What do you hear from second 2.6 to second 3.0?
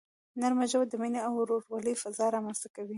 کوي.